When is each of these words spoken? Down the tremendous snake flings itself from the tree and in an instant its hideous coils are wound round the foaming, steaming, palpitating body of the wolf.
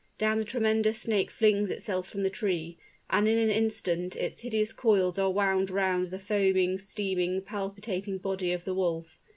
Down 0.17 0.39
the 0.39 0.45
tremendous 0.45 1.01
snake 1.03 1.29
flings 1.29 1.69
itself 1.69 2.09
from 2.09 2.23
the 2.23 2.31
tree 2.31 2.79
and 3.11 3.27
in 3.27 3.37
an 3.37 3.51
instant 3.51 4.15
its 4.15 4.39
hideous 4.39 4.73
coils 4.73 5.19
are 5.19 5.29
wound 5.29 5.69
round 5.69 6.07
the 6.07 6.17
foaming, 6.17 6.79
steaming, 6.79 7.43
palpitating 7.43 8.17
body 8.17 8.51
of 8.51 8.65
the 8.65 8.73
wolf. 8.73 9.19